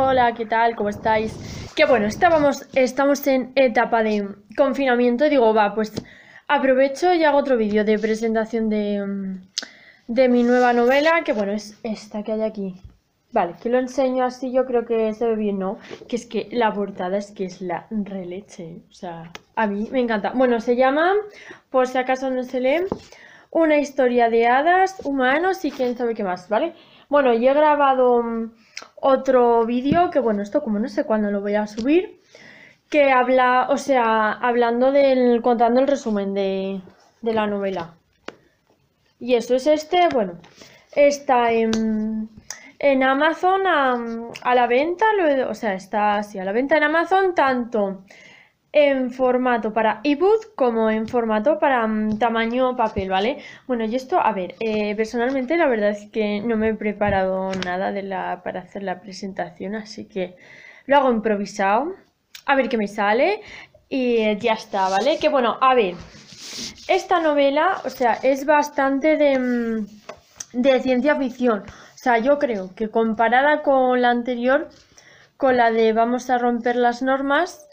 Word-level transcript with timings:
Hola, 0.00 0.32
¿qué 0.32 0.46
tal? 0.46 0.76
¿Cómo 0.76 0.90
estáis? 0.90 1.34
Que 1.74 1.84
bueno, 1.84 2.06
estábamos, 2.06 2.68
estamos 2.76 3.26
en 3.26 3.50
etapa 3.56 4.04
de 4.04 4.28
confinamiento 4.56 5.26
y 5.26 5.30
digo, 5.30 5.52
va, 5.52 5.74
pues 5.74 5.92
aprovecho 6.46 7.12
y 7.14 7.24
hago 7.24 7.36
otro 7.38 7.56
vídeo 7.56 7.84
de 7.84 7.98
presentación 7.98 8.68
de, 8.68 9.04
mm, 9.04 9.40
de 10.06 10.28
mi 10.28 10.44
nueva 10.44 10.72
novela, 10.72 11.24
que 11.24 11.32
bueno, 11.32 11.50
es 11.52 11.80
esta 11.82 12.22
que 12.22 12.30
hay 12.32 12.42
aquí. 12.42 12.80
Vale, 13.32 13.56
que 13.60 13.68
lo 13.68 13.78
enseño 13.80 14.24
así, 14.24 14.52
yo 14.52 14.66
creo 14.66 14.86
que 14.86 15.12
se 15.14 15.26
ve 15.26 15.34
bien, 15.34 15.58
¿no? 15.58 15.78
Que 16.08 16.14
es 16.14 16.26
que 16.26 16.48
la 16.52 16.72
portada 16.72 17.18
es 17.18 17.32
que 17.32 17.46
es 17.46 17.60
la 17.60 17.86
releche, 17.90 18.82
o 18.88 18.92
sea, 18.94 19.32
a 19.56 19.66
mí 19.66 19.88
me 19.90 19.98
encanta. 20.00 20.30
Bueno, 20.30 20.60
se 20.60 20.76
llama, 20.76 21.12
por 21.70 21.88
si 21.88 21.98
acaso 21.98 22.30
no 22.30 22.44
se 22.44 22.60
lee, 22.60 22.82
Una 23.50 23.78
historia 23.78 24.30
de 24.30 24.46
hadas, 24.46 25.00
humanos 25.04 25.64
y 25.64 25.70
quién 25.72 25.96
sabe 25.96 26.14
qué 26.14 26.22
más, 26.24 26.48
¿vale? 26.48 26.74
Bueno, 27.08 27.32
yo 27.34 27.50
he 27.50 27.54
grabado 27.54 28.22
mm, 28.22 28.52
otro 28.96 29.64
vídeo, 29.64 30.10
que 30.10 30.20
bueno, 30.20 30.42
esto 30.42 30.62
como 30.62 30.78
no 30.78 30.88
sé 30.88 31.04
cuándo 31.04 31.30
lo 31.30 31.40
voy 31.40 31.54
a 31.54 31.66
subir, 31.66 32.20
que 32.90 33.10
habla, 33.10 33.68
o 33.70 33.76
sea, 33.76 34.32
hablando 34.32 34.92
del, 34.92 35.42
contando 35.42 35.80
el 35.80 35.86
resumen 35.86 36.34
de, 36.34 36.80
de 37.20 37.34
la 37.34 37.46
novela. 37.46 37.94
Y 39.20 39.34
eso 39.34 39.54
es 39.56 39.66
este, 39.66 40.08
bueno, 40.08 40.34
está 40.94 41.52
en, 41.52 42.28
en 42.78 43.02
Amazon 43.02 43.66
a, 43.66 43.98
a 44.42 44.54
la 44.54 44.66
venta, 44.66 45.06
o 45.48 45.54
sea, 45.54 45.74
está 45.74 46.16
así 46.16 46.38
a 46.38 46.44
la 46.44 46.52
venta 46.52 46.76
en 46.76 46.84
Amazon 46.84 47.34
tanto 47.34 48.04
en 48.86 49.10
formato 49.10 49.72
para 49.72 50.00
ebook 50.04 50.54
como 50.54 50.90
en 50.90 51.08
formato 51.08 51.58
para 51.58 51.86
mm, 51.86 52.18
tamaño 52.18 52.76
papel, 52.76 53.08
¿vale? 53.10 53.38
Bueno, 53.66 53.84
y 53.84 53.94
esto, 53.94 54.20
a 54.20 54.32
ver, 54.32 54.54
eh, 54.60 54.94
personalmente 54.96 55.56
la 55.56 55.66
verdad 55.66 55.90
es 55.90 56.10
que 56.10 56.40
no 56.40 56.56
me 56.56 56.68
he 56.70 56.74
preparado 56.74 57.50
nada 57.64 57.92
de 57.92 58.02
la, 58.02 58.42
para 58.42 58.60
hacer 58.60 58.82
la 58.82 59.00
presentación, 59.00 59.74
así 59.74 60.06
que 60.06 60.36
lo 60.86 60.96
hago 60.96 61.10
improvisado, 61.10 61.94
a 62.46 62.54
ver 62.56 62.68
qué 62.68 62.76
me 62.78 62.88
sale 62.88 63.40
y 63.88 64.18
eh, 64.18 64.38
ya 64.40 64.54
está, 64.54 64.88
¿vale? 64.88 65.18
Que 65.18 65.28
bueno, 65.28 65.58
a 65.60 65.74
ver, 65.74 65.94
esta 66.88 67.20
novela, 67.20 67.80
o 67.84 67.90
sea, 67.90 68.14
es 68.22 68.46
bastante 68.46 69.16
de, 69.16 69.38
mm, 69.38 69.86
de 70.52 70.80
ciencia 70.80 71.16
ficción, 71.16 71.60
o 71.60 71.98
sea, 71.98 72.18
yo 72.18 72.38
creo 72.38 72.74
que 72.74 72.90
comparada 72.90 73.62
con 73.62 74.00
la 74.02 74.10
anterior, 74.10 74.68
con 75.36 75.56
la 75.56 75.70
de 75.70 75.92
Vamos 75.92 76.30
a 76.30 76.38
romper 76.38 76.76
las 76.76 77.02
normas, 77.02 77.67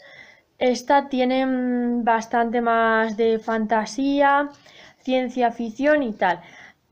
esta 0.58 1.08
tiene 1.08 1.46
mm, 1.46 2.04
bastante 2.04 2.60
más 2.60 3.16
de 3.16 3.38
fantasía, 3.38 4.50
ciencia 4.98 5.50
ficción 5.52 6.02
y 6.02 6.12
tal. 6.12 6.40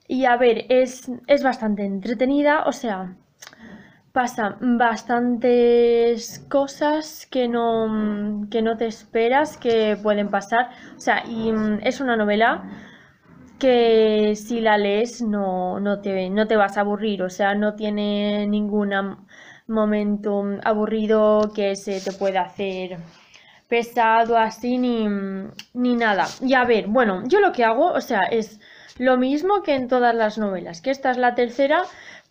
Y 0.06 0.26
a 0.26 0.36
ver, 0.36 0.66
es, 0.68 1.10
es 1.26 1.42
bastante 1.42 1.84
entretenida, 1.84 2.64
o 2.66 2.72
sea, 2.72 3.16
pasan 4.12 4.78
bastantes 4.78 6.44
cosas 6.48 7.26
que 7.30 7.48
no, 7.48 7.88
mm, 7.88 8.48
que 8.50 8.62
no 8.62 8.76
te 8.76 8.86
esperas 8.86 9.56
que 9.56 9.96
pueden 10.02 10.28
pasar. 10.30 10.70
O 10.96 11.00
sea, 11.00 11.24
y 11.26 11.52
mm, 11.52 11.80
es 11.82 12.00
una 12.00 12.16
novela 12.16 12.64
que 13.58 14.34
si 14.36 14.60
la 14.60 14.76
lees 14.78 15.22
no, 15.22 15.80
no 15.80 16.00
te, 16.00 16.30
no 16.30 16.46
te 16.46 16.56
vas 16.56 16.76
a 16.76 16.82
aburrir, 16.82 17.22
o 17.22 17.30
sea, 17.30 17.54
no 17.54 17.74
tiene 17.74 18.46
ningún 18.46 18.92
momento 19.66 20.44
aburrido 20.64 21.52
que 21.54 21.76
se 21.76 22.00
te 22.00 22.12
pueda 22.12 22.42
hacer 22.42 22.98
pesado 23.68 24.36
así 24.36 24.78
ni, 24.78 25.06
ni 25.74 25.94
nada. 25.96 26.26
Y 26.40 26.54
a 26.54 26.64
ver, 26.64 26.86
bueno, 26.88 27.22
yo 27.26 27.40
lo 27.40 27.52
que 27.52 27.64
hago, 27.64 27.92
o 27.92 28.00
sea, 28.00 28.20
es 28.30 28.60
lo 28.98 29.16
mismo 29.16 29.62
que 29.62 29.74
en 29.74 29.88
todas 29.88 30.14
las 30.14 30.38
novelas, 30.38 30.80
que 30.80 30.90
esta 30.90 31.10
es 31.10 31.16
la 31.16 31.34
tercera, 31.34 31.82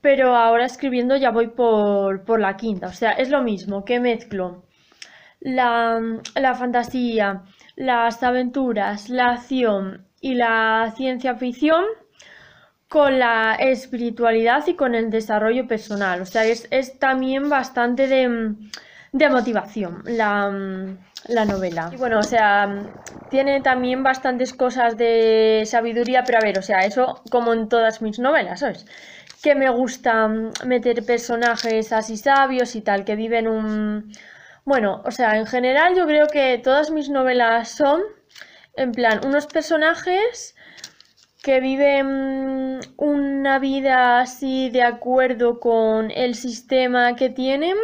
pero 0.02 0.36
ahora 0.36 0.66
escribiendo 0.66 1.16
ya 1.18 1.32
voy 1.32 1.48
por, 1.48 2.24
por 2.24 2.40
la 2.40 2.56
quinta, 2.58 2.88
o 2.88 2.94
sea, 2.94 3.12
es 3.12 3.30
lo 3.30 3.42
mismo, 3.42 3.84
que 3.86 4.00
mezclo 4.00 4.64
la, 5.40 6.00
la 6.36 6.56
fantasía, 6.56 7.44
las 7.76 8.24
aventuras, 8.24 9.10
la 9.10 9.32
acción 9.32 10.06
y 10.22 10.36
la 10.36 10.94
ciencia 10.96 11.36
ficción 11.36 11.84
con 12.88 13.18
la 13.20 13.56
espiritualidad 13.56 14.66
y 14.68 14.76
con 14.76 14.94
el 14.96 15.10
desarrollo 15.10 15.68
personal. 15.68 16.22
O 16.22 16.26
sea, 16.26 16.46
es, 16.46 16.68
es 16.70 17.00
también 17.00 17.50
bastante 17.50 18.08
de, 18.08 18.56
de 19.12 19.30
motivación 19.30 20.04
la, 20.06 20.96
la 21.28 21.46
novela. 21.46 21.90
Y 21.92 21.98
bueno, 21.98 22.20
o 22.20 22.24
sea, 22.24 22.86
tiene 23.30 23.62
también 23.62 24.04
bastantes 24.04 24.54
cosas 24.54 24.98
de 24.98 25.64
sabiduría, 25.66 26.24
pero 26.24 26.40
a 26.40 26.42
ver, 26.42 26.60
o 26.60 26.62
sea, 26.62 26.86
eso 26.86 27.22
como 27.30 27.54
en 27.54 27.70
todas 27.70 28.02
mis 28.02 28.20
novelas, 28.20 28.60
¿sabes? 28.60 28.86
Que 29.42 29.56
me 29.56 29.70
gusta 29.70 30.28
meter 30.66 31.06
personajes 31.06 31.92
así 31.92 32.18
sabios 32.18 32.76
y 32.76 32.82
tal, 32.82 33.06
que 33.06 33.16
viven 33.16 33.48
un... 33.48 34.12
Bueno, 34.66 35.02
o 35.06 35.12
sea, 35.12 35.38
en 35.38 35.46
general 35.46 35.96
yo 35.96 36.06
creo 36.06 36.28
que 36.28 36.60
todas 36.64 36.90
mis 36.92 37.10
novelas 37.10 37.70
son, 37.70 38.02
en 38.76 38.92
plan, 38.92 39.20
unos 39.26 39.48
personajes 39.48 40.56
que 41.44 41.60
viven 41.60 42.80
una 42.96 43.60
vida 43.60 44.22
así 44.22 44.70
de 44.70 44.84
acuerdo 44.84 45.60
con 45.60 46.10
el 46.12 46.36
sistema 46.36 47.16
que 47.18 47.30
tienen. 47.30 47.76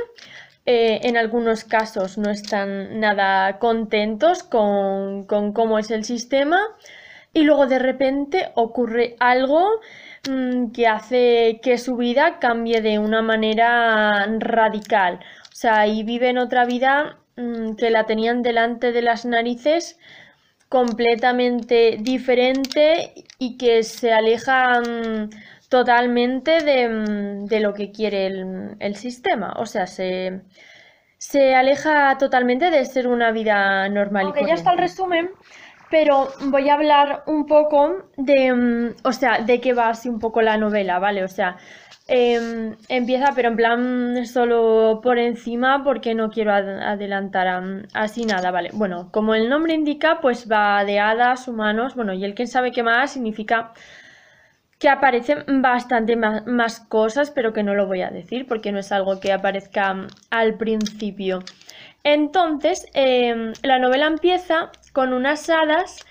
Eh, 0.72 1.08
en 1.08 1.18
algunos 1.18 1.64
casos 1.64 2.20
no 2.20 2.30
están 2.30 3.00
nada 3.00 3.58
contentos 3.58 4.44
con, 4.44 5.24
con 5.26 5.52
cómo 5.52 5.80
es 5.80 5.90
el 5.90 6.04
sistema. 6.06 6.60
Y 7.34 7.42
luego 7.42 7.66
de 7.66 7.80
repente 7.80 8.52
ocurre 8.54 9.16
algo 9.20 9.68
mm, 10.30 10.72
que 10.72 10.86
hace 10.86 11.60
que 11.64 11.80
su 11.80 11.98
vida 11.98 12.38
cambie 12.38 12.82
de 12.82 13.00
una 13.00 13.24
manera 13.24 14.28
radical. 14.38 15.16
O 15.52 15.56
sea, 15.56 15.88
y 15.88 16.04
viven 16.04 16.38
otra 16.38 16.66
vida 16.66 17.18
mm, 17.36 17.74
que 17.76 17.90
la 17.90 18.06
tenían 18.06 18.44
delante 18.44 18.92
de 18.92 19.02
las 19.02 19.26
narices 19.26 19.98
completamente 20.70 21.98
diferente 22.00 23.26
y 23.40 23.58
que 23.58 23.82
se 23.82 24.14
aleja 24.14 24.82
mm, 24.82 25.30
totalmente 25.70 26.62
de, 26.64 26.90
mm, 26.90 27.46
de 27.48 27.60
lo 27.62 27.74
que 27.74 27.92
quiere 27.92 28.28
el, 28.28 28.76
el 28.80 28.96
sistema. 28.96 29.54
O 29.58 29.66
sea, 29.66 29.88
se, 29.88 30.42
se 31.18 31.56
aleja 31.56 32.18
totalmente 32.20 32.72
de 32.72 32.86
ser 32.86 33.08
una 33.08 33.32
vida 33.32 33.90
normal 33.90 34.30
y 34.30 34.34
Aunque 34.34 34.46
ya 34.46 34.54
está 34.54 34.72
el 34.74 34.78
resumen, 34.78 35.32
Pero 35.90 36.30
voy 36.42 36.70
a 36.70 36.76
hablar 36.76 37.24
un 37.28 37.46
poco 37.48 38.10
de, 38.18 38.54
mm, 38.54 38.96
o 39.04 39.14
sea, 39.14 39.42
de 39.42 39.62
qué 39.62 39.74
va 39.74 39.90
así 39.90 40.10
un 40.10 40.20
poco 40.20 40.42
la 40.42 40.58
novela, 40.58 41.00
¿vale? 41.00 41.24
O 41.24 41.28
sea, 41.30 41.58
em, 42.08 42.78
empieza, 42.90 43.34
pero 43.36 43.50
en 43.50 43.58
plan 43.58 44.26
solo 44.28 45.02
por 45.04 45.20
encima 45.20 45.84
porque 45.84 46.16
no 46.16 46.30
quiero 46.32 46.54
ad- 46.54 46.82
adelantar 46.84 47.48
así 47.94 48.26
nada, 48.26 48.52
¿vale? 48.52 48.72
Bueno, 48.74 49.10
como 49.12 49.36
el 49.36 49.50
nombre 49.50 49.74
indica, 49.76 50.20
pues 50.22 50.50
va 50.52 50.84
de 50.86 51.00
hadas, 51.00 51.48
humanos, 51.48 51.96
bueno, 51.96 52.14
y 52.14 52.26
el 52.26 52.36
quién 52.36 52.48
sabe 52.50 52.72
qué 52.72 52.84
más 52.84 53.12
significa 53.14 53.74
que 54.80 54.90
aparecen 54.90 55.62
bastante 55.62 56.16
más, 56.16 56.80
cosas, 56.80 57.32
pero 57.32 57.54
que 57.54 57.64
no 57.64 57.76
lo 57.76 57.86
voy 57.86 58.02
a 58.02 58.10
decir 58.10 58.48
porque 58.48 58.72
no 58.72 58.80
es 58.80 58.92
algo 58.92 59.20
que 59.20 59.34
aparezca 59.34 59.94
mm, 59.94 60.08
al 60.32 60.56
principio. 60.56 61.40
Entonces, 62.04 62.86
em, 62.94 63.54
la 63.62 63.78
novela 63.80 64.08
empieza 64.08 64.72
con 64.94 65.14
unas 65.14 65.50
hadas 65.50 66.06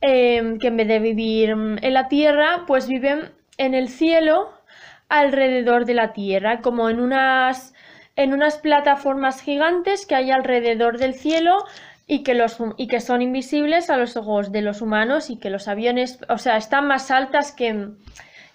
em, 0.00 0.58
que 0.58 0.68
en 0.68 0.76
vez 0.78 0.88
de 0.88 0.98
vivir 0.98 1.54
mm, 1.56 1.78
en 1.82 1.94
la 1.94 2.08
tierra, 2.08 2.64
pues 2.66 2.88
viven 2.88 3.30
en 3.58 3.74
el 3.74 3.88
cielo 3.88 4.50
alrededor 5.08 5.84
de 5.84 5.94
la 5.94 6.12
tierra, 6.12 6.60
como 6.62 6.88
en 6.90 7.00
unas, 7.00 7.74
en 8.16 8.32
unas 8.32 8.58
plataformas 8.58 9.42
gigantes 9.42 10.06
que 10.06 10.14
hay 10.14 10.30
alrededor 10.30 10.98
del 10.98 11.14
cielo 11.14 11.64
y 12.06 12.22
que, 12.22 12.34
los, 12.34 12.58
y 12.76 12.86
que 12.86 13.00
son 13.00 13.20
invisibles 13.22 13.90
a 13.90 13.96
los 13.96 14.16
ojos 14.16 14.52
de 14.52 14.62
los 14.62 14.80
humanos 14.80 15.30
y 15.30 15.38
que 15.38 15.50
los 15.50 15.66
aviones, 15.68 16.20
o 16.28 16.38
sea, 16.38 16.56
están 16.56 16.86
más 16.86 17.10
altas 17.10 17.52
que, 17.52 17.88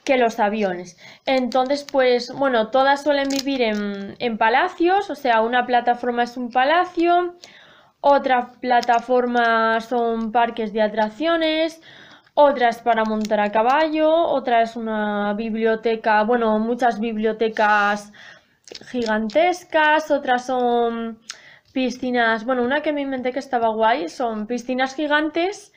que 0.04 0.18
los 0.18 0.40
aviones. 0.40 0.98
Entonces, 1.26 1.86
pues, 1.90 2.32
bueno, 2.34 2.70
todas 2.70 3.04
suelen 3.04 3.28
vivir 3.30 3.62
en, 3.62 4.16
en 4.20 4.38
palacios, 4.38 5.10
o 5.10 5.16
sea, 5.16 5.42
una 5.42 5.66
plataforma 5.66 6.24
es 6.24 6.38
un 6.38 6.50
palacio, 6.52 7.36
otra 8.00 8.54
plataforma 8.62 9.82
son 9.82 10.32
parques 10.32 10.72
de 10.74 10.82
atracciones, 10.82 11.82
otra 12.34 12.70
es 12.70 12.78
para 12.78 13.04
montar 13.04 13.42
a 13.42 13.52
caballo, 13.52 14.10
otra 14.12 14.62
es 14.62 14.78
una 14.78 15.34
biblioteca, 15.34 16.24
bueno, 16.24 16.58
muchas 16.60 17.00
bibliotecas 17.00 18.14
gigantescas, 18.90 20.10
otras 20.10 20.46
son 20.46 21.20
piscinas, 21.72 22.46
bueno, 22.46 22.64
una 22.64 22.82
que 22.82 22.94
me 22.94 23.02
inventé 23.02 23.32
que 23.32 23.40
estaba 23.40 23.70
guay, 23.70 24.10
son 24.10 24.48
piscinas 24.48 24.96
gigantes 24.96 25.74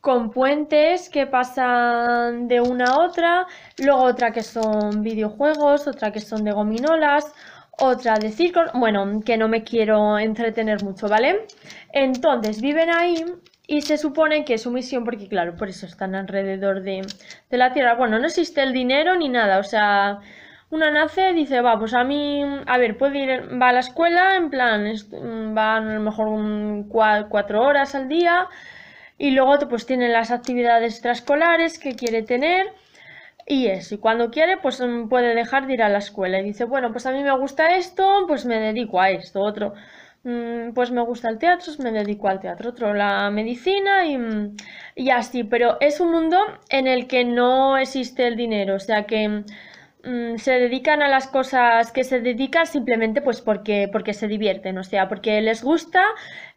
con 0.00 0.30
puentes 0.30 1.08
que 1.08 1.26
pasan 1.26 2.46
de 2.46 2.60
una 2.60 2.84
a 2.84 2.98
otra, 2.98 3.46
luego 3.78 4.02
otra 4.02 4.32
que 4.32 4.42
son 4.42 5.02
videojuegos, 5.02 5.88
otra 5.88 6.12
que 6.12 6.20
son 6.20 6.44
de 6.44 6.52
gominolas, 6.52 7.32
otra 7.78 8.18
de 8.18 8.30
circos, 8.30 8.70
bueno, 8.74 9.22
que 9.24 9.36
no 9.36 9.48
me 9.48 9.64
quiero 9.64 10.18
entretener 10.18 10.84
mucho, 10.84 11.08
¿vale? 11.08 11.46
Entonces 11.92 12.60
viven 12.60 12.90
ahí 12.90 13.24
y 13.66 13.80
se 13.80 13.96
supone 13.96 14.44
que 14.44 14.58
su 14.58 14.70
misión, 14.70 15.04
porque 15.04 15.26
claro, 15.26 15.56
por 15.56 15.68
eso 15.68 15.86
están 15.86 16.14
alrededor 16.14 16.82
de, 16.82 17.02
de 17.50 17.56
la 17.56 17.72
Tierra, 17.72 17.94
bueno, 17.94 18.18
no 18.18 18.26
existe 18.26 18.62
el 18.62 18.72
dinero 18.74 19.16
ni 19.16 19.28
nada, 19.30 19.58
o 19.58 19.64
sea, 19.64 20.20
una 20.70 20.90
nace, 20.90 21.32
dice, 21.32 21.60
va, 21.60 21.78
pues 21.78 21.94
a 21.94 22.04
mí, 22.04 22.42
a 22.66 22.78
ver, 22.78 22.96
puede 22.96 23.18
ir, 23.18 23.60
va 23.60 23.68
a 23.68 23.72
la 23.72 23.80
escuela, 23.80 24.36
en 24.36 24.50
plan, 24.50 24.84
va 25.56 25.76
a 25.76 25.80
lo 25.80 26.00
mejor 26.00 26.28
un, 26.28 26.88
cuatro 26.88 27.62
horas 27.62 27.94
al 27.94 28.08
día, 28.08 28.48
y 29.18 29.30
luego 29.30 29.68
pues 29.68 29.86
tiene 29.86 30.08
las 30.08 30.30
actividades 30.30 30.94
extraescolares 30.94 31.78
que 31.78 31.94
quiere 31.94 32.22
tener, 32.22 32.66
y 33.46 33.66
eso, 33.66 33.94
y 33.96 33.98
cuando 33.98 34.30
quiere, 34.30 34.56
pues 34.56 34.82
puede 35.08 35.34
dejar 35.34 35.66
de 35.66 35.74
ir 35.74 35.82
a 35.82 35.88
la 35.88 35.98
escuela, 35.98 36.40
y 36.40 36.44
dice, 36.44 36.64
bueno, 36.64 36.92
pues 36.92 37.06
a 37.06 37.12
mí 37.12 37.22
me 37.22 37.36
gusta 37.38 37.76
esto, 37.76 38.24
pues 38.26 38.44
me 38.46 38.58
dedico 38.58 39.00
a 39.00 39.10
esto, 39.10 39.40
otro, 39.42 39.74
mm, 40.24 40.72
pues 40.74 40.90
me 40.90 41.02
gusta 41.02 41.28
el 41.28 41.38
teatro, 41.38 41.72
me 41.78 41.92
dedico 41.92 42.28
al 42.28 42.40
teatro, 42.40 42.70
otro 42.70 42.94
la 42.94 43.30
medicina 43.30 44.06
y, 44.06 44.18
y 44.96 45.10
así, 45.10 45.44
pero 45.44 45.76
es 45.80 46.00
un 46.00 46.10
mundo 46.12 46.38
en 46.70 46.86
el 46.88 47.06
que 47.06 47.24
no 47.24 47.76
existe 47.78 48.26
el 48.26 48.36
dinero, 48.36 48.76
o 48.76 48.80
sea 48.80 49.04
que 49.04 49.44
Mm, 50.04 50.36
se 50.36 50.52
dedican 50.52 51.02
a 51.02 51.08
las 51.08 51.28
cosas 51.28 51.90
que 51.90 52.04
se 52.04 52.20
dedican 52.20 52.66
simplemente 52.66 53.22
pues 53.22 53.40
porque, 53.40 53.88
porque 53.90 54.12
se 54.12 54.28
divierten, 54.28 54.76
o 54.76 54.84
sea, 54.84 55.08
porque 55.08 55.40
les 55.40 55.62
gusta, 55.62 56.02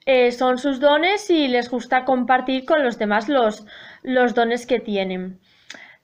eh, 0.06 0.32
son 0.34 0.58
sus 0.58 0.80
dones 0.82 1.30
y 1.30 1.48
les 1.48 1.70
gusta 1.70 2.04
compartir 2.04 2.66
con 2.66 2.84
los 2.84 2.98
demás 3.00 3.30
los, 3.30 3.66
los 4.04 4.34
dones 4.36 4.66
que 4.66 4.80
tienen. 4.80 5.40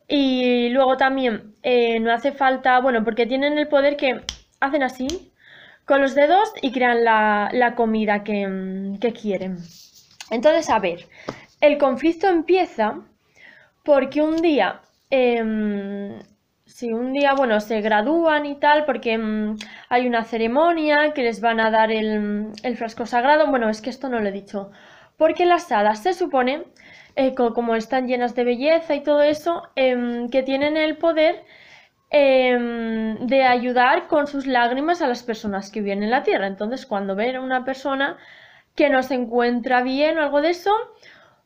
Y 0.07 0.69
luego 0.69 0.98
también 0.98 1.56
eh, 1.63 2.00
no 2.00 2.13
hace 2.13 2.31
falta, 2.31 2.80
bueno, 2.80 3.04
porque 3.04 3.25
tienen 3.25 3.57
el 3.57 3.68
poder 3.68 3.98
que 3.98 4.22
hacen 4.62 4.84
así 4.84 5.34
con 5.86 6.01
los 6.01 6.16
dedos 6.16 6.54
y 6.62 6.72
crean 6.72 7.04
la, 7.04 7.74
comida 7.75 8.24
que, 8.24 8.98
que 9.01 9.13
quieren. 9.13 9.57
Entonces, 10.31 10.69
a 10.69 10.80
ver, 10.80 11.07
el 11.62 11.78
conflicto 11.78 12.28
empieza 12.30 13.00
porque 13.84 14.22
un 14.22 14.38
día 14.42 14.81
em, 15.10 16.19
si 16.74 16.92
un 16.92 17.14
día, 17.14 17.36
bueno, 17.36 17.60
se 17.60 17.81
gradúan 17.81 18.48
y 18.48 18.56
tal, 18.56 18.86
porque 18.86 19.16
mm, 19.16 19.58
hay 19.90 20.08
una 20.08 20.24
ceremonia 20.24 21.14
que 21.14 21.22
les 21.22 21.40
van 21.40 21.60
a 21.60 21.70
dar 21.70 21.92
el, 21.92 22.52
frasco 22.75 23.06
sagrado. 23.06 23.46
Bueno, 23.48 23.70
es 23.70 23.80
que 23.80 23.92
esto 23.92 24.10
no 24.10 24.20
lo 24.20 24.30
he 24.30 24.31
dicho. 24.31 24.72
Porque 25.16 25.46
las 25.46 25.72
hadas 25.72 26.02
se 26.02 26.14
supone, 26.14 26.64
eh, 27.16 27.36
como 27.36 27.75
están 27.75 28.08
llenas 28.08 28.34
de 28.34 28.44
belleza 28.44 28.96
y 28.96 29.04
todo 29.04 29.22
eso, 29.22 29.70
em, 29.75 30.30
que 30.31 30.42
tienen 30.42 30.75
el 30.75 30.98
poder 30.98 31.44
em, 32.10 33.18
de 33.28 33.44
ayudar 33.44 34.08
con 34.08 34.28
sus 34.28 34.48
lágrimas 34.48 35.02
a 35.02 35.08
las 35.08 35.24
personas 35.24 35.72
que 35.72 35.81
viven 35.81 36.04
en 36.04 36.12
la 36.12 36.24
tierra. 36.24 36.48
Entonces, 36.48 36.86
cuando 36.88 37.16
ven 37.16 37.36
a 37.36 37.42
una 37.42 37.66
persona 37.66 38.18
que 38.75 38.90
no 38.90 39.04
se 39.04 39.16
encuentra 39.16 39.84
bien 39.84 40.18
o 40.18 40.24
algo 40.24 40.42
de 40.42 40.50
eso, 40.52 40.74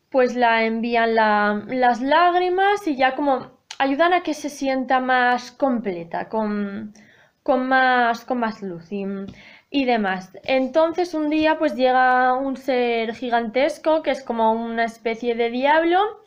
pues 0.10 0.36
la 0.36 0.64
envían 0.66 1.16
las 1.16 2.02
lágrimas 2.02 2.88
y 2.88 2.96
ya 2.96 3.16
como 3.16 3.57
ayudan 3.80 4.14
a 4.14 4.22
que 4.22 4.34
se 4.34 4.50
sienta 4.50 5.00
más 5.00 5.52
completa, 5.52 6.30
con, 6.30 6.94
con, 7.44 7.68
más, 7.68 8.26
con 8.26 8.40
más 8.40 8.62
luz 8.62 8.90
y, 9.70 9.86
demás. 9.86 10.32
Entonces 10.44 11.14
un 11.14 11.30
día 11.30 11.58
pues 11.60 11.76
llega 11.76 12.34
un 12.34 12.58
ser 12.58 13.14
gigantesco 13.16 14.02
que 14.02 14.12
es 14.12 14.24
como 14.24 14.52
una 14.54 14.86
especie 14.86 15.36
de 15.36 15.50
diablo 15.50 16.24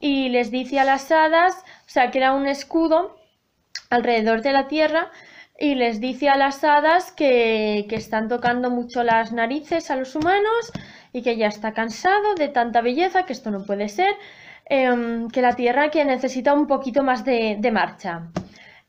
y 0.00 0.28
les 0.28 0.50
dice 0.50 0.80
a 0.80 0.84
las 0.84 1.10
hadas, 1.10 1.56
o 1.86 1.88
sea, 1.88 2.10
que 2.10 2.28
un 2.30 2.46
escudo 2.46 3.16
alrededor 3.90 4.42
de 4.42 4.52
la 4.52 4.68
tierra 4.68 5.10
y 5.58 5.76
les 5.76 6.00
dice 6.00 6.28
a 6.28 6.36
las 6.36 6.64
hadas 6.64 7.12
que, 7.12 7.86
que, 7.88 7.96
están 7.96 8.28
tocando 8.28 8.70
mucho 8.70 9.04
las 9.04 9.32
narices 9.32 9.90
a 9.90 9.96
los 9.96 10.14
humanos 10.16 10.72
y 11.12 11.22
que 11.22 11.36
ya 11.36 11.46
está 11.46 11.72
cansado 11.72 12.34
de 12.34 12.48
tanta 12.48 12.80
belleza, 12.80 13.24
que 13.24 13.32
esto 13.32 13.52
no 13.52 13.64
puede 13.64 13.88
ser 13.88 14.14
Em, 14.66 15.28
que 15.28 15.42
la 15.42 15.54
Tierra 15.54 15.90
que 15.90 16.04
necesita 16.04 16.54
un 16.54 16.66
poquito 16.66 17.02
más 17.02 17.24
de, 17.24 17.70
marcha. 17.72 18.28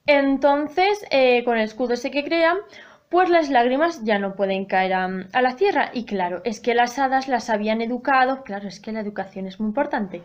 Entonces, 0.06 1.06
eh, 1.10 1.44
con 1.44 1.58
el 1.58 1.64
escudo 1.66 1.94
ese 1.94 2.12
que 2.12 2.24
crea, 2.24 2.56
pues 3.10 3.30
las 3.30 3.50
lágrimas 3.50 4.04
ya 4.04 4.18
no 4.20 4.36
pueden 4.36 4.66
caer 4.66 4.94
a, 4.94 5.08
la 5.42 5.56
tierra. 5.56 5.90
Y 5.94 6.06
claro, 6.06 6.42
es 6.46 6.60
que 6.62 6.76
las 6.76 6.98
hadas 7.00 7.28
las 7.28 7.50
habían 7.50 7.82
educado, 7.82 8.44
claro, 8.44 8.68
es 8.68 8.80
que 8.80 8.92
la 8.92 9.02
educación 9.02 9.48
es 9.48 9.60
muy 9.60 9.68
importante. 9.68 10.22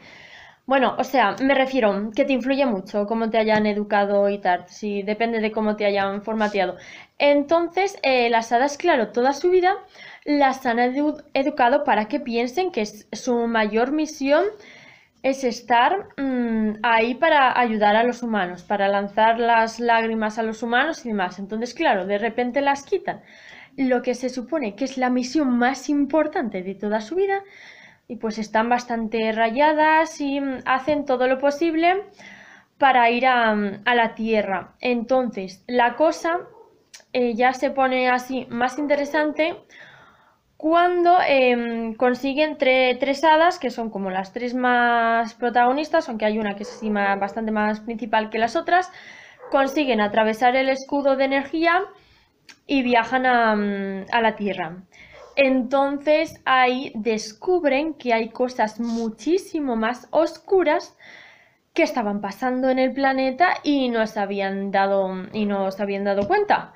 Bueno, 0.66 0.94
o 0.98 1.04
sea, 1.04 1.34
me 1.42 1.54
refiero 1.54 2.10
que 2.14 2.24
te 2.24 2.32
influye 2.32 2.64
mucho 2.66 3.06
cómo 3.06 3.28
te 3.30 3.38
hayan 3.38 3.66
educado 3.66 4.28
y 4.28 4.38
tal, 4.38 4.68
si 4.68 5.02
depende 5.02 5.40
de 5.40 5.50
cómo 5.50 5.74
te 5.76 5.84
hayan 5.84 6.22
formateado. 6.22 6.76
Entonces, 7.18 7.98
eh, 8.02 8.30
las 8.30 8.52
hadas, 8.52 8.78
claro, 8.78 9.08
toda 9.08 9.32
su 9.32 9.50
vida 9.50 9.74
las 10.24 10.64
han 10.66 10.78
educado 10.78 11.84
para 11.84 12.06
que 12.06 12.20
piensen 12.20 12.70
que 12.70 12.82
es 12.82 13.08
su 13.12 13.34
mayor 13.48 13.90
misión 13.92 14.44
es 15.22 15.44
estar 15.44 16.08
mm, 16.16 16.78
ahí 16.82 17.14
para 17.14 17.58
ayudar 17.58 17.96
a 17.96 18.04
los 18.04 18.22
humanos, 18.22 18.62
para 18.62 18.88
lanzar 18.88 19.38
las 19.38 19.80
lágrimas 19.80 20.38
a 20.38 20.42
los 20.42 20.62
humanos 20.62 21.04
y 21.04 21.10
demás. 21.10 21.38
Entonces, 21.38 21.74
claro, 21.74 22.06
de 22.06 22.18
repente 22.18 22.60
las 22.60 22.84
quitan. 22.84 23.22
Lo 23.76 24.02
que 24.02 24.14
se 24.14 24.28
supone 24.28 24.74
que 24.74 24.84
es 24.84 24.96
la 24.96 25.10
misión 25.10 25.58
más 25.58 25.88
importante 25.88 26.62
de 26.62 26.74
toda 26.74 27.00
su 27.00 27.16
vida, 27.16 27.42
y 28.10 28.16
pues 28.16 28.38
están 28.38 28.68
bastante 28.68 29.30
rayadas 29.30 30.20
y 30.20 30.40
mm, 30.40 30.62
hacen 30.64 31.04
todo 31.04 31.28
lo 31.28 31.38
posible 31.38 32.02
para 32.76 33.08
ir 33.08 33.26
a, 33.26 33.54
mm, 33.54 33.84
la 33.84 34.14
Tierra. 34.16 34.74
Entonces, 34.80 35.62
la 35.68 35.94
cosa 35.94 36.40
eh, 37.12 37.34
ya 37.34 37.52
se 37.52 37.70
pone 37.70 38.08
así 38.10 38.46
más 38.50 38.78
interesante 38.78 39.56
cuando 40.60 41.16
em, 41.26 41.94
consiguen 41.94 42.58
tres 42.58 43.24
hadas, 43.24 43.58
que 43.58 43.70
son 43.70 43.88
como 43.88 44.10
las 44.10 44.34
tres 44.34 44.52
más 44.52 45.32
protagonistas, 45.32 46.06
aunque 46.06 46.26
hay 46.26 46.38
una 46.38 46.54
que 46.54 46.64
es 46.64 46.80
bastante 47.18 47.50
más 47.50 47.80
principal 47.80 48.28
que 48.28 48.38
las 48.38 48.56
otras, 48.56 48.92
consiguen 49.50 50.02
atravesar 50.02 50.56
el 50.56 50.68
escudo 50.68 51.16
de 51.16 51.24
energía 51.24 51.84
y 52.66 52.82
viajan 52.82 53.24
a, 53.24 53.56
mm, 53.56 54.06
a 54.12 54.20
la 54.20 54.36
Tierra. 54.36 54.76
Entonces 55.34 56.42
ahí 56.44 56.92
descubren 56.94 57.94
que 57.94 58.12
hay 58.12 58.28
cosas 58.28 58.80
muchísimo 58.80 59.76
más 59.76 60.08
oscuras 60.10 60.94
que 61.72 61.84
estaban 61.84 62.20
pasando 62.20 62.68
en 62.68 62.78
el 62.78 62.92
planeta 62.92 63.54
y 63.62 63.88
no 63.88 64.06
se 64.06 64.20
habían 64.20 64.70
dado, 64.70 65.10
y 65.32 65.46
no 65.46 65.70
se 65.70 65.82
habían 65.82 66.04
dado 66.04 66.28
cuenta. 66.28 66.74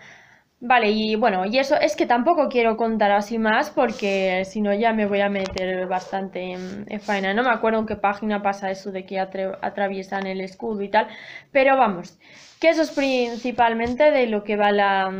Vale, 0.67 0.91
y 0.93 1.15
bueno, 1.17 1.45
y 1.45 1.59
eso 1.59 1.77
es 1.79 1.95
que 1.95 2.07
tampoco 2.07 2.49
quiero 2.49 2.79
contar 2.79 3.13
así 3.13 3.37
más 3.39 3.69
porque 3.69 4.47
si 4.47 4.63
no 4.63 4.73
ya 4.73 4.95
me 4.95 5.05
voy 5.05 5.21
a 5.21 5.29
meter 5.29 5.87
bastante 5.87 6.53
en, 6.53 7.01
faena. 7.03 7.35
No 7.35 7.43
me 7.43 7.51
acuerdo 7.51 7.81
en 7.81 7.87
qué 7.87 7.97
página 7.97 8.41
pasa 8.43 8.71
eso 8.71 8.91
de 8.91 9.05
que 9.05 9.19
atraviesan 9.21 10.27
el 10.27 10.41
escudo 10.41 10.81
y 10.81 10.89
tal, 10.89 11.09
pero 11.53 11.77
vamos, 11.77 12.19
que 12.61 12.71
eso 12.71 12.81
es 12.81 12.93
principalmente 12.93 14.11
de 14.11 14.27
lo 14.27 14.43
que 14.43 14.57
va 14.57 14.73
la, 14.73 15.13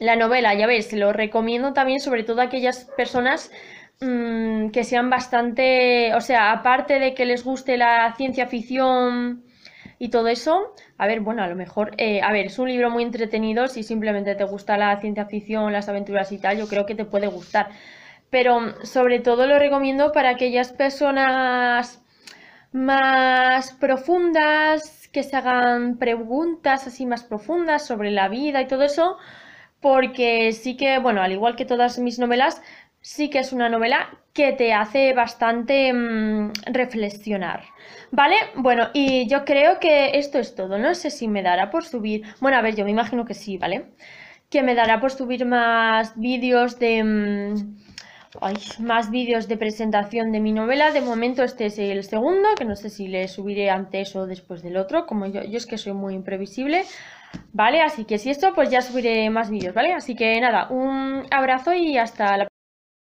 la 0.00 0.16
novela. 0.16 0.54
Ya 0.54 0.66
veis, 0.66 0.92
lo 0.92 1.12
recomiendo 1.12 1.72
también 1.72 2.00
sobre 2.00 2.24
todo 2.24 2.40
a 2.40 2.44
aquellas 2.46 2.84
personas 2.96 3.52
mm, 4.00 4.70
que 4.70 4.82
sean 4.82 5.08
bastante, 5.08 6.12
o 6.16 6.20
sea, 6.20 6.50
aparte 6.50 6.98
de 6.98 7.14
que 7.14 7.26
les 7.26 7.44
guste 7.44 7.76
la 7.76 8.12
ciencia 8.16 8.48
ficción 8.48 9.44
y 9.98 10.10
todo 10.10 10.28
eso, 10.28 10.74
a 10.96 11.06
ver, 11.06 11.20
bueno, 11.20 11.42
a 11.42 11.48
lo 11.48 11.56
mejor, 11.56 11.92
eh, 11.98 12.20
a 12.22 12.32
ver, 12.32 12.46
es 12.46 12.58
un 12.58 12.68
libro 12.68 12.90
muy 12.90 13.02
entretenido, 13.02 13.66
si 13.68 13.82
simplemente 13.82 14.34
te 14.34 14.44
gusta 14.44 14.76
la 14.78 15.00
ciencia 15.00 15.26
ficción, 15.26 15.72
las 15.72 15.88
aventuras 15.88 16.30
y 16.32 16.38
tal, 16.38 16.58
yo 16.58 16.68
creo 16.68 16.86
que 16.86 16.94
te 16.94 17.04
puede 17.04 17.26
gustar. 17.26 17.70
Pero 18.30 18.60
mm, 18.60 18.84
sobre 18.84 19.20
todo 19.20 19.46
lo 19.46 19.58
recomiendo 19.58 20.12
para 20.12 20.30
aquellas 20.30 20.72
personas 20.72 22.02
más 22.72 23.72
profundas, 23.72 25.08
que 25.12 25.22
se 25.22 25.36
hagan 25.36 25.96
preguntas 25.98 26.86
así 26.86 27.06
más 27.06 27.24
profundas 27.24 27.86
sobre 27.86 28.10
la 28.10 28.28
vida 28.28 28.60
y 28.60 28.68
todo 28.68 28.82
eso, 28.84 29.16
porque 29.80 30.52
sí 30.52 30.76
que, 30.76 30.98
bueno, 30.98 31.22
al 31.22 31.32
igual 31.32 31.56
que 31.56 31.64
todas 31.64 31.98
mis 31.98 32.18
novelas, 32.18 32.62
sí 33.08 33.30
que 33.30 33.38
es 33.38 33.54
una 33.54 33.70
novela 33.70 34.10
que 34.34 34.52
te 34.52 34.74
hace 34.74 35.14
bastante 35.14 35.92
mm, 35.94 36.52
reflexionar. 36.66 37.64
¿Vale? 38.10 38.36
Bueno, 38.54 38.88
y 38.92 39.26
yo 39.26 39.46
creo 39.46 39.80
que 39.80 40.18
esto 40.18 40.38
es 40.38 40.54
todo. 40.54 40.76
No 40.76 40.94
sé 40.94 41.10
si 41.10 41.26
me 41.26 41.42
dará 41.42 41.70
por 41.70 41.84
subir... 41.84 42.22
Bueno, 42.40 42.58
a 42.58 42.62
ver, 42.62 42.76
yo 42.76 42.84
me 42.84 42.90
imagino 42.90 43.24
que 43.24 43.32
sí, 43.32 43.56
¿vale? 43.56 43.86
Que 44.50 44.62
me 44.62 44.74
dará 44.74 45.00
por 45.00 45.10
subir 45.10 45.46
más 45.46 46.20
vídeos 46.20 46.78
de... 46.78 47.02
Mm, 47.02 47.78
más 48.80 49.10
vídeos 49.10 49.48
de 49.48 49.56
presentación 49.56 50.30
de 50.30 50.40
mi 50.40 50.52
novela. 50.52 50.92
De 50.92 51.00
momento 51.00 51.42
este 51.42 51.66
es 51.66 51.78
el 51.78 52.04
segundo, 52.04 52.50
que 52.58 52.66
no 52.66 52.76
sé 52.76 52.90
si 52.90 53.08
le 53.08 53.26
subiré 53.26 53.70
antes 53.70 54.14
o 54.16 54.26
después 54.26 54.62
del 54.62 54.76
otro. 54.76 55.06
Como 55.06 55.24
yo, 55.26 55.42
yo 55.44 55.56
es 55.56 55.64
que 55.64 55.78
soy 55.78 55.94
muy 55.94 56.14
imprevisible. 56.14 56.84
¿Vale? 57.54 57.80
Así 57.80 58.04
que 58.04 58.18
si 58.18 58.28
esto, 58.28 58.52
pues 58.54 58.70
ya 58.70 58.82
subiré 58.82 59.30
más 59.30 59.48
vídeos, 59.48 59.74
¿vale? 59.74 59.94
Así 59.94 60.14
que 60.14 60.38
nada, 60.40 60.68
un 60.68 61.26
abrazo 61.30 61.72
y 61.72 61.96
hasta 61.96 62.36
la 62.36 62.48